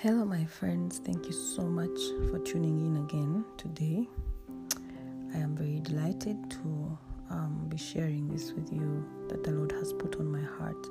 [0.00, 0.98] Hello, my friends.
[0.98, 1.98] Thank you so much
[2.28, 4.06] for tuning in again today.
[5.34, 6.98] I am very delighted to
[7.30, 10.86] um, be sharing this with you that the Lord has put on my heart.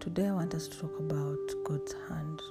[0.00, 2.42] Today, I want us to talk about God's hand.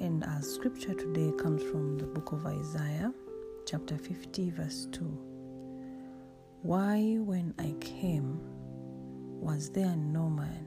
[0.00, 3.12] And our scripture today comes from the book of Isaiah,
[3.66, 5.04] chapter 50, verse 2.
[6.62, 8.40] Why, when I came,
[9.42, 10.66] was there no man?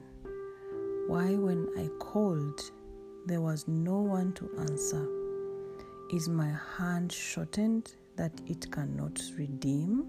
[1.08, 2.60] Why, when I called,
[3.26, 5.08] there was no one to answer?
[6.12, 10.06] Is my hand shortened that it cannot redeem?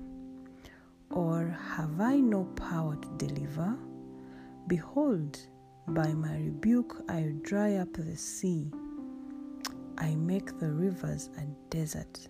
[1.09, 3.77] Or have I no power to deliver?
[4.67, 5.39] Behold,
[5.87, 8.71] by my rebuke I dry up the sea.
[9.97, 12.27] I make the rivers a desert.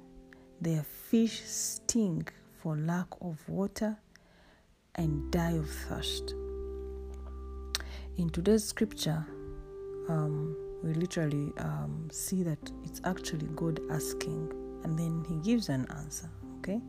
[0.62, 3.98] Their fish stink for lack of water
[4.96, 6.36] and die of thirst.
[8.18, 9.26] In today's scripture,
[10.08, 10.56] um,
[10.86, 14.52] we literally um, see that it's actually God asking,
[14.84, 16.30] and then He gives an answer.
[16.60, 16.80] Okay,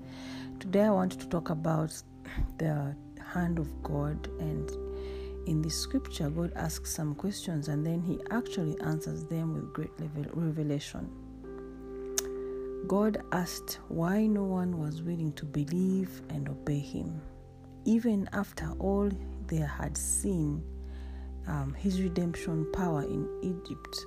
[0.60, 1.94] today I want to talk about
[2.58, 2.94] the
[3.32, 4.70] hand of God, and
[5.48, 9.90] in the scripture, God asks some questions, and then He actually answers them with great
[10.34, 11.08] revelation.
[12.86, 17.20] God asked why no one was willing to believe and obey Him,
[17.86, 19.10] even after all
[19.46, 20.62] they had seen
[21.46, 24.06] um, his redemption power in Egypt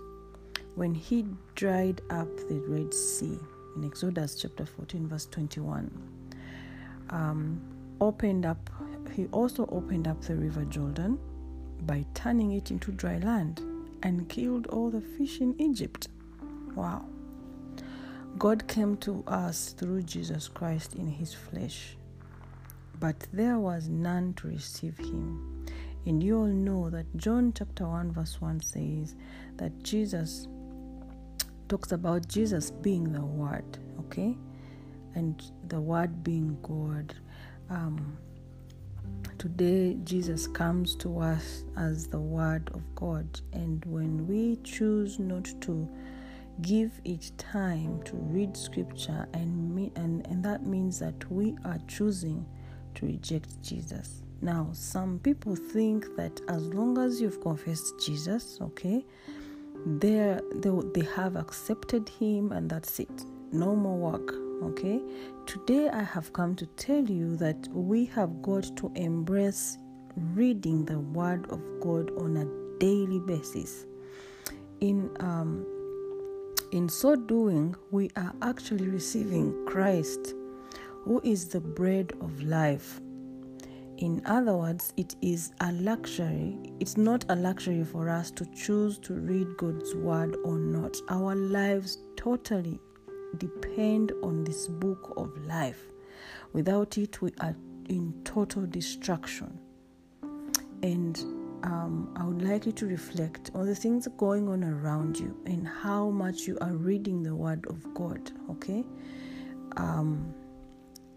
[0.76, 3.38] when he dried up the Red Sea
[3.76, 5.92] in Exodus chapter 14, verse 21.
[7.10, 7.62] Um,
[8.02, 8.70] opened up,
[9.14, 11.20] he also opened up the river Jordan
[11.82, 13.62] by turning it into dry land
[14.04, 16.08] and killed all the fish in Egypt.
[16.76, 17.06] Wow.
[18.38, 21.98] God came to us through Jesus Christ in his flesh,
[23.00, 25.66] but there was none to receive him.
[26.06, 29.16] And you all know that John chapter 1, verse 1 says
[29.58, 30.48] that Jesus
[31.68, 34.36] talks about Jesus being the Word, okay?
[35.16, 37.14] And the Word being God.
[37.70, 38.18] Um,
[39.38, 43.28] today, Jesus comes to us as the Word of God.
[43.54, 45.88] And when we choose not to
[46.62, 51.78] give it time to read Scripture, and, me, and, and that means that we are
[51.88, 52.46] choosing
[52.96, 54.24] to reject Jesus.
[54.42, 59.06] Now, some people think that as long as you've confessed Jesus, okay,
[59.86, 60.40] they
[60.94, 63.26] they have accepted Him and that's it.
[63.52, 64.34] No more work,
[64.64, 65.02] okay.
[65.46, 69.78] Today, I have come to tell you that we have got to embrace
[70.34, 73.88] reading the Word of God on a daily basis.
[74.80, 75.66] In um,
[76.72, 80.34] in so doing, we are actually receiving Christ,
[81.04, 83.02] who is the bread of life
[84.00, 86.58] in other words, it is a luxury.
[86.80, 90.96] It's not a luxury for us to choose to read God's word or not.
[91.10, 92.80] Our lives totally
[93.38, 95.84] depend on this book of life.
[96.54, 97.54] Without it, we are
[97.90, 99.60] in total destruction.
[100.82, 101.20] And
[101.64, 105.68] um, I would like you to reflect on the things going on around you and
[105.68, 108.32] how much you are reading the Word of God.
[108.50, 108.86] Okay,
[109.76, 110.34] um,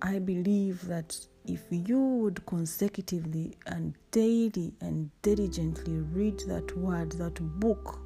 [0.02, 1.16] I believe that
[1.46, 7.98] if you would consecutively and daily and diligently read that word, that book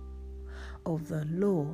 [0.86, 1.66] of the law,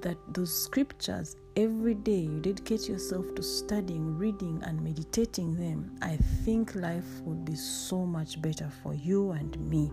[0.00, 6.16] that those scriptures every day you dedicate yourself to studying, reading, and meditating them, I
[6.44, 9.90] think life would be so much better for you and me.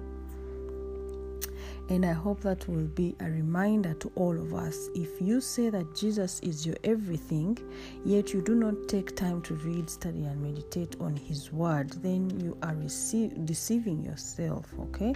[1.89, 4.89] And I hope that will be a reminder to all of us.
[4.95, 7.57] If you say that Jesus is your everything,
[8.05, 12.29] yet you do not take time to read, study, and meditate on His Word, then
[12.39, 15.13] you are receive, deceiving yourself, okay?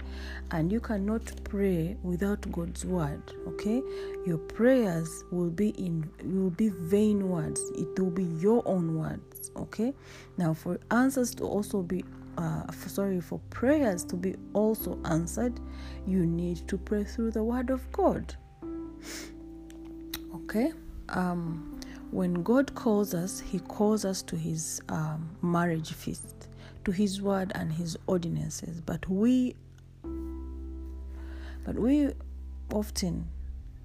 [0.50, 3.82] And you cannot pray without God's Word, okay?
[4.26, 7.60] Your prayers will be in will be vain words.
[7.74, 9.94] It will be your own words, okay?
[10.36, 12.04] Now, for answers to also be
[12.36, 15.58] uh, sorry for prayers to be also answered
[16.06, 18.34] you need to pray through the word of god.
[20.34, 20.72] Okay?
[21.08, 21.80] Um,
[22.10, 26.48] when god calls us he calls us to his um, marriage feast
[26.86, 28.80] to his word and his ordinances.
[28.80, 29.56] But we
[31.64, 32.12] but we
[32.72, 33.28] often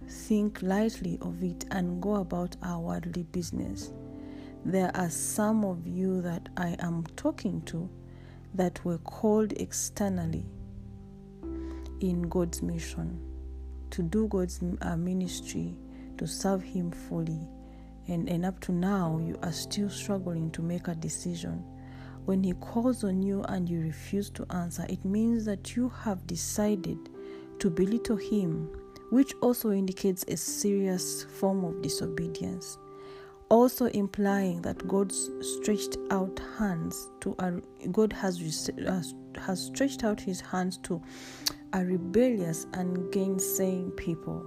[0.08, 3.92] think lightly of it and go about our worldly business.
[4.64, 7.90] There are some of you that i am talking to
[8.54, 10.46] that were called externally
[12.02, 13.20] in God's mission
[13.92, 15.76] to do God's uh, ministry,
[16.18, 17.48] to serve Him fully.
[18.08, 21.64] And, and up to now, you are still struggling to make a decision.
[22.26, 26.26] When He calls on you and you refuse to answer, it means that you have
[26.26, 26.98] decided
[27.60, 28.70] to belittle him,
[29.12, 32.78] which also indicates a serious form of disobedience,
[33.52, 37.52] also implying that God's stretched out hands to a,
[37.90, 38.40] God has
[39.36, 41.02] has stretched out his hands to
[41.74, 44.46] a rebellious and gainsaying people.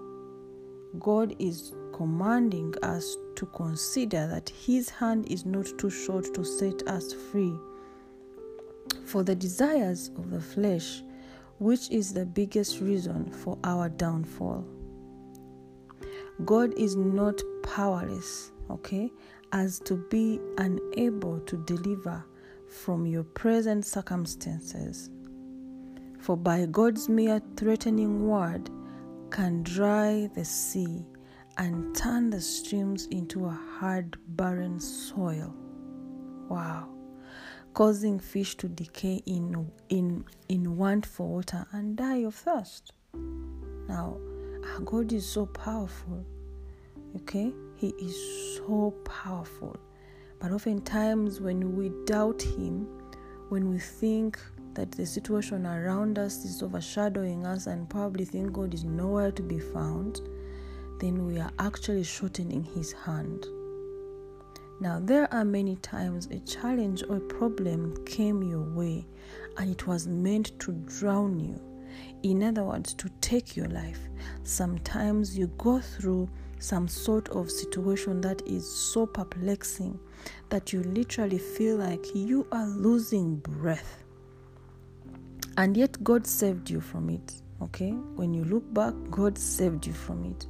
[0.98, 6.88] God is commanding us to consider that his hand is not too short to set
[6.88, 7.54] us free.
[9.04, 11.02] For the desires of the flesh
[11.58, 14.64] which is the biggest reason for our downfall.
[16.44, 19.12] God is not powerless, okay,
[19.52, 22.24] as to be unable to deliver
[22.68, 25.10] from your present circumstances.
[26.20, 28.70] For by God's mere threatening word
[29.30, 31.04] can dry the sea
[31.58, 35.54] and turn the streams into a hard, barren soil.
[36.48, 36.94] Wow
[37.74, 42.92] causing fish to decay in in in want for water and die of thirst.
[43.88, 44.16] Now,
[44.72, 46.24] our God is so powerful.
[47.16, 47.52] Okay?
[47.76, 49.76] He is so powerful.
[50.38, 52.86] But oftentimes when we doubt him,
[53.48, 54.38] when we think
[54.74, 59.42] that the situation around us is overshadowing us and probably think God is nowhere to
[59.42, 60.20] be found,
[61.00, 63.46] then we are actually shortening his hand.
[64.80, 69.06] Now, there are many times a challenge or a problem came your way
[69.56, 71.60] and it was meant to drown you.
[72.22, 74.00] In other words, to take your life.
[74.42, 76.28] Sometimes you go through
[76.64, 79.98] some sort of situation that is so perplexing
[80.48, 84.02] that you literally feel like you are losing breath.
[85.56, 87.42] And yet, God saved you from it.
[87.62, 87.90] Okay?
[87.90, 90.46] When you look back, God saved you from it.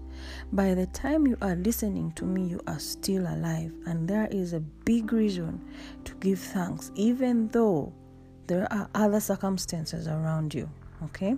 [0.52, 4.52] By the time you are listening to me, you are still alive, and there is
[4.52, 5.60] a big reason
[6.05, 7.93] to give thanks, even though
[8.46, 10.70] there are other circumstances around you.
[11.02, 11.37] Okay?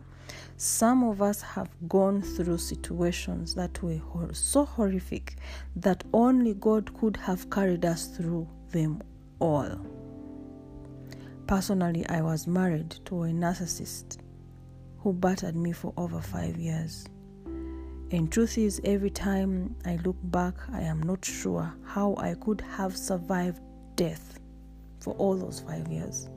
[0.56, 4.00] Some of us have gone through situations that were
[4.32, 5.36] so horrific
[5.76, 9.02] that only God could have carried us through them
[9.38, 9.78] all.
[11.46, 14.18] Personally, I was married to a narcissist
[14.98, 17.06] who battered me for over five years.
[18.10, 22.60] And truth is, every time I look back, I am not sure how I could
[22.62, 23.60] have survived
[23.94, 24.38] death
[25.00, 26.28] for all those five years.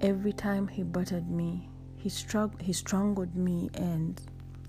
[0.00, 1.68] Every time he battered me,
[2.02, 4.20] he struck, he strangled me, and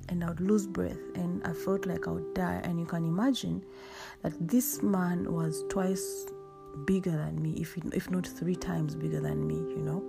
[0.09, 2.61] and I would lose breath, and I felt like I would die.
[2.63, 3.63] And you can imagine
[4.23, 6.25] that this man was twice
[6.85, 9.55] bigger than me, if if not three times bigger than me.
[9.55, 10.03] You know,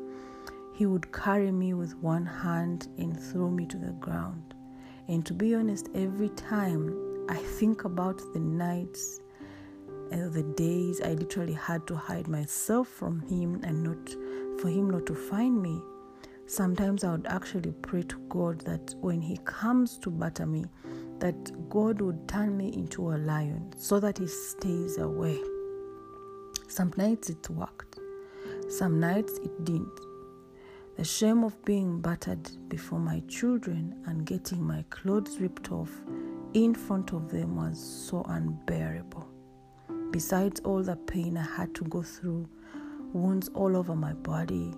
[0.74, 4.54] he would carry me with one hand and throw me to the ground
[5.08, 9.20] and to be honest, every time I think about the nights
[10.10, 14.08] and the days I literally had to hide myself from him and not
[14.60, 15.80] for him not to find me,
[16.52, 20.66] sometimes I would actually pray to God that when he comes to batter me,
[21.18, 25.40] that God would turn me into a lion so that he stays away.
[26.68, 27.98] Some nights it worked,
[28.68, 29.98] some nights it didn't.
[30.98, 35.90] The shame of being battered before my children and getting my clothes ripped off
[36.52, 39.26] in front of them was so unbearable.
[40.10, 42.46] Besides all the pain I had to go through,
[43.14, 44.74] wounds all over my body,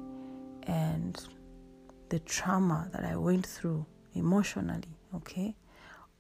[0.69, 1.21] and
[2.15, 5.57] the trauma that I went through emotionally, okay?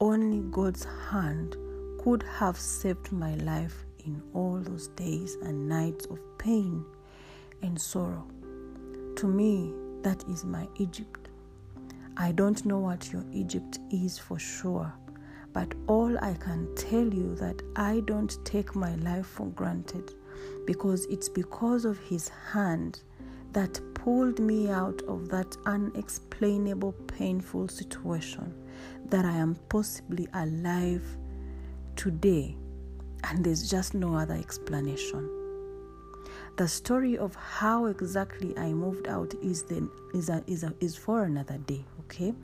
[0.01, 1.55] Only God's hand
[2.03, 6.85] could have saved my life in all those days and nights of pain
[7.63, 8.27] and sorrow.
[9.19, 9.73] To me,
[10.03, 11.29] that is my Egypt.
[12.17, 14.93] I don't know what your Egypt is for sure,
[15.53, 20.13] but all I can tell you that I don't take my life for granted
[20.67, 23.03] because it's because of his hand
[23.53, 28.53] that pulled me out of that unexplainable painful situation
[29.07, 31.03] that I am possibly alive
[31.97, 32.55] today
[33.25, 35.31] and there's just no other explanation.
[36.59, 40.95] The story of how exactly I moved out is the is a, is a, is
[40.97, 42.35] for another day, okay?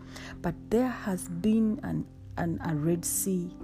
[0.40, 2.06] But there has been an,
[2.38, 3.54] an a red sea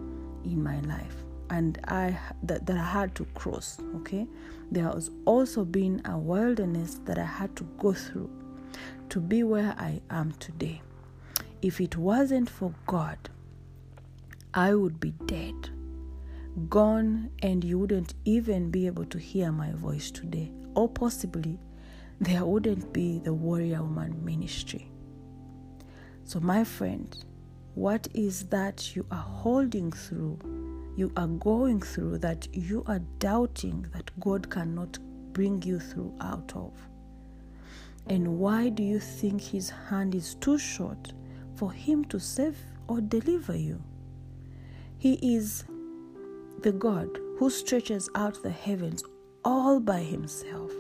[0.44, 4.26] in my life and I that, that I had to cross, okay?
[4.70, 8.30] There has also been a wilderness that I had to go through
[9.10, 10.82] to be where I am today.
[11.62, 13.18] If it wasn't for God,
[14.52, 15.70] I would be dead
[16.68, 20.50] gone and you wouldn't even be able to hear my voice today.
[20.74, 21.58] Or possibly
[22.20, 24.90] there wouldn't be the Warrior Woman ministry.
[26.24, 27.16] So, my friend,
[27.74, 30.38] what is that you are holding through,
[30.96, 34.98] you are going through that you are doubting that God cannot
[35.32, 36.72] bring you through out of?
[38.06, 41.12] And why do you think His hand is too short
[41.56, 42.56] for Him to save
[42.88, 43.82] or deliver you.
[44.98, 45.64] He is
[46.60, 49.02] the God who stretches out the heavens
[49.44, 50.70] all by Himself.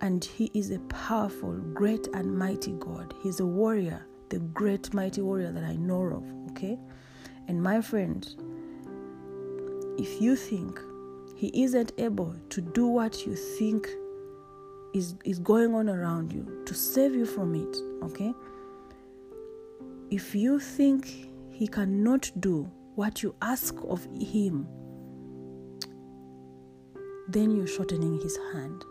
[0.00, 3.14] And He is a powerful, great, and mighty God.
[3.22, 6.78] He's a warrior, the great, mighty warrior that I know of, okay?
[7.48, 8.26] And my friend,
[9.98, 10.80] if you think
[11.36, 13.88] He isn't able to do what you think
[14.94, 18.32] is, is going on around you, to save you from it, okay?
[20.10, 21.06] If you think
[21.50, 24.68] He cannot do what you ask of Him,
[27.28, 28.84] then you're shortening His hand.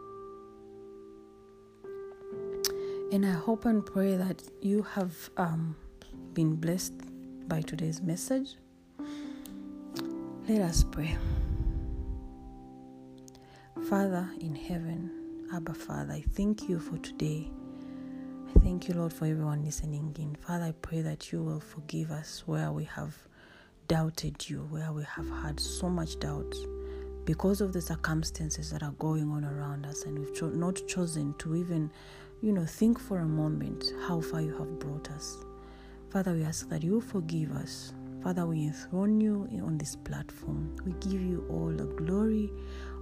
[3.12, 5.75] And I hope and pray that you have um,
[6.34, 7.11] been blessed
[7.51, 8.55] by today's message.
[10.48, 11.17] Let us pray.
[13.89, 15.12] Father in heaven,
[15.53, 17.51] Abba Father, I thank you for today.
[18.55, 20.34] I thank you, Lord, for everyone listening in.
[20.36, 23.13] Father, I pray that you will forgive us where we have
[23.89, 26.55] doubted you, where we have had so much doubt
[27.25, 31.34] because of the circumstances that are going on around us, and we've cho- not chosen
[31.39, 31.91] to even,
[32.41, 35.43] you know, think for a moment how far you have brought us.
[36.12, 37.94] Father, we ask that you forgive us.
[38.22, 40.75] Father, we enthrone you on this platform.
[40.86, 42.51] We give you all the glory,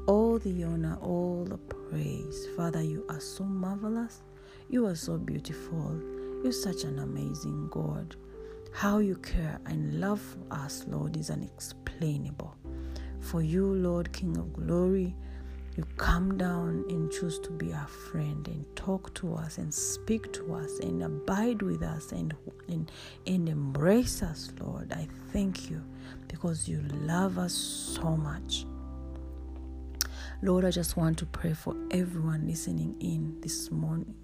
[0.05, 2.47] all the honor, all the praise.
[2.55, 4.21] Father, you are so marvelous.
[4.69, 5.99] You are so beautiful.
[6.43, 8.15] You're such an amazing God.
[8.73, 12.55] How you care and love us, Lord, is unexplainable.
[13.21, 15.15] For you, Lord, King of glory,
[15.79, 20.29] you come down and choose to be our friend and talk to us and speak
[20.33, 22.35] to us and abide with us and,
[22.67, 22.91] and,
[23.25, 24.91] and embrace us, Lord.
[24.91, 25.81] I thank you
[26.27, 28.65] because you love us so much.
[30.41, 34.15] Lord, I just want to pray for everyone listening in this morning.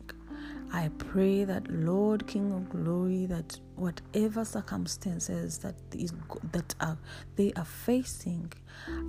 [0.76, 6.12] I pray that Lord King of Glory, that whatever circumstances that is
[6.52, 6.98] that are
[7.38, 8.52] they are facing,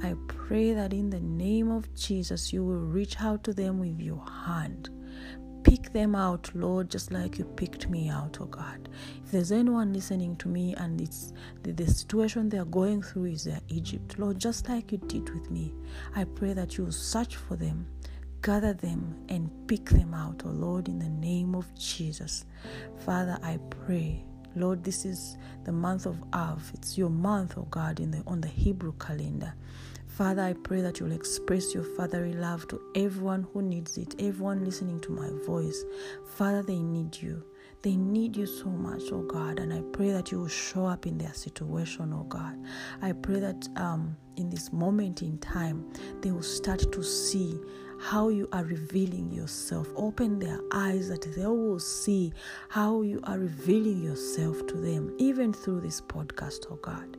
[0.01, 4.01] I pray that in the name of Jesus you will reach out to them with
[4.01, 4.91] your hand.
[5.65, 8.89] Pick them out, Lord, just like you picked me out, oh God.
[9.25, 11.33] If there's anyone listening to me and it's
[11.65, 15.51] the, the situation they're going through is their Egypt, Lord, just like you did with
[15.51, 15.75] me,
[16.15, 17.89] I pray that you will search for them
[18.43, 22.45] gather them and pick them out, oh Lord, in the name of Jesus.
[23.05, 24.25] Father, I pray.
[24.55, 26.71] Lord, this is the month of Av.
[26.75, 29.55] It's your month, oh God, in the on the Hebrew calendar.
[30.07, 34.65] Father, I pray that you'll express your fatherly love to everyone who needs it, everyone
[34.65, 35.85] listening to my voice.
[36.37, 37.45] Father, they need you.
[37.83, 41.07] They need you so much, oh God, and I pray that you will show up
[41.07, 42.57] in their situation, oh God.
[43.03, 45.87] I pray that um, in this moment in time,
[46.23, 47.61] they will start to see
[48.01, 49.89] how you are revealing yourself.
[49.97, 52.33] Open their eyes that they will see
[52.69, 57.17] how you are revealing yourself to them, even through this podcast, oh God.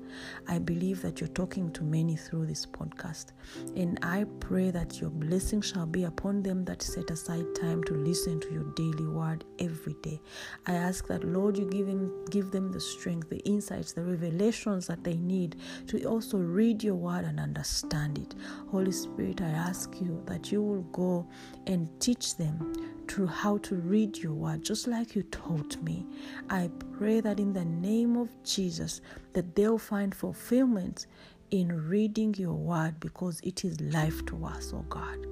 [0.47, 3.27] I believe that you're talking to many through this podcast.
[3.75, 7.93] And I pray that your blessing shall be upon them that set aside time to
[7.93, 10.21] listen to your daily word every day.
[10.65, 14.87] I ask that, Lord, you give, him, give them the strength, the insights, the revelations
[14.87, 15.57] that they need
[15.87, 18.35] to also read your word and understand it.
[18.69, 21.27] Holy Spirit, I ask you that you will go
[21.65, 22.73] and teach them
[23.07, 26.05] through how to read your word, just like you taught me.
[26.49, 29.01] I pray that in the name of Jesus,
[29.33, 31.07] that they'll find fulfillment
[31.51, 35.25] in reading your word because it is life to us, oh God.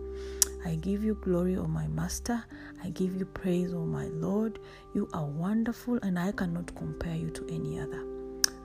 [0.66, 2.44] I give you glory, oh my Master.
[2.84, 4.60] I give you praise, oh my Lord.
[4.96, 8.04] You are wonderful, and I cannot compare you to any other.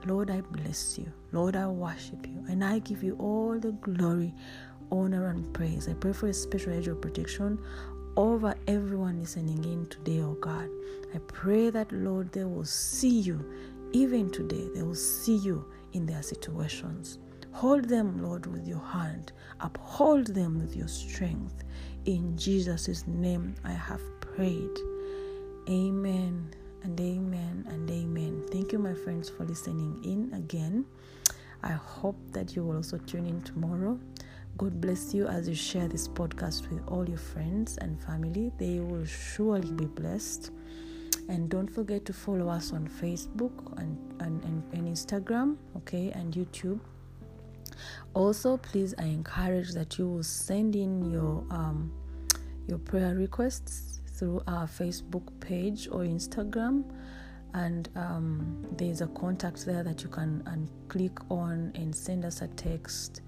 [0.07, 1.11] Lord, I bless you.
[1.31, 4.33] Lord, I worship you, and I give you all the glory,
[4.91, 5.87] honor, and praise.
[5.87, 7.59] I pray for a special edge of protection
[8.17, 10.69] over everyone listening in today, oh God.
[11.13, 13.43] I pray that, Lord, they will see you
[13.93, 14.69] even today.
[14.73, 17.19] They will see you in their situations.
[17.53, 19.33] Hold them, Lord, with your hand.
[19.59, 21.63] Uphold them with your strength.
[22.05, 24.77] In Jesus' name I have prayed.
[25.69, 28.43] Amen and amen and amen.
[28.51, 30.85] Thank you, my friends, for listening in again.
[31.63, 33.99] I hope that you will also tune in tomorrow.
[34.61, 38.51] God bless you as you share this podcast with all your friends and family.
[38.59, 40.51] They will surely be blessed.
[41.29, 46.31] And don't forget to follow us on Facebook and, and, and, and Instagram, okay, and
[46.31, 46.79] YouTube.
[48.13, 51.91] Also, please, I encourage that you will send in your um,
[52.67, 56.83] your prayer requests through our Facebook page or Instagram
[57.55, 62.41] and um, there's a contact there that you can and click on and send us
[62.43, 63.21] a text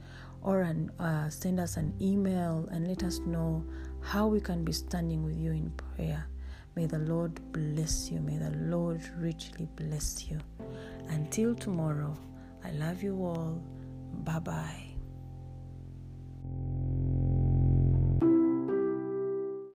[0.44, 3.64] or an, uh, send us an email and let us know
[4.02, 6.28] how we can be standing with you in prayer.
[6.76, 8.20] May the Lord bless you.
[8.20, 10.40] May the Lord richly bless you.
[11.10, 12.18] Until tomorrow,
[12.64, 13.62] I love you all.
[14.24, 14.93] Bye bye.